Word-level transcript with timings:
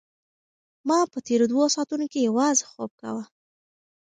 ما 0.87 0.99
په 1.11 1.19
تېرو 1.27 1.45
دوو 1.51 1.65
ساعتونو 1.75 2.05
کې 2.11 2.19
یوازې 2.27 2.65
خوب 2.71 2.91
کاوه. 3.01 3.23